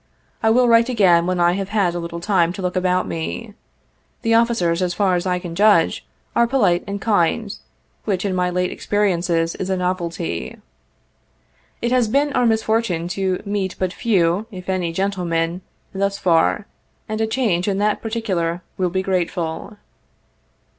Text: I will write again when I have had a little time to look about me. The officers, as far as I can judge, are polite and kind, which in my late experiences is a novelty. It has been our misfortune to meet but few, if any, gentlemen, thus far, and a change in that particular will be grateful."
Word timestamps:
I 0.41 0.49
will 0.49 0.67
write 0.67 0.89
again 0.89 1.27
when 1.27 1.39
I 1.39 1.51
have 1.51 1.69
had 1.69 1.93
a 1.93 1.99
little 1.99 2.19
time 2.19 2.51
to 2.53 2.61
look 2.63 2.75
about 2.75 3.07
me. 3.07 3.53
The 4.23 4.33
officers, 4.33 4.81
as 4.81 4.95
far 4.95 5.13
as 5.13 5.27
I 5.27 5.37
can 5.37 5.53
judge, 5.53 6.07
are 6.35 6.47
polite 6.47 6.83
and 6.87 6.99
kind, 6.99 7.55
which 8.05 8.25
in 8.25 8.33
my 8.33 8.49
late 8.49 8.71
experiences 8.71 9.53
is 9.53 9.69
a 9.69 9.77
novelty. 9.77 10.57
It 11.83 11.91
has 11.91 12.07
been 12.07 12.33
our 12.33 12.47
misfortune 12.47 13.07
to 13.09 13.43
meet 13.45 13.75
but 13.77 13.93
few, 13.93 14.47
if 14.49 14.69
any, 14.69 14.91
gentlemen, 14.91 15.61
thus 15.93 16.17
far, 16.17 16.65
and 17.07 17.21
a 17.21 17.27
change 17.27 17.67
in 17.67 17.77
that 17.77 18.01
particular 18.01 18.63
will 18.79 18.89
be 18.89 19.03
grateful." 19.03 19.77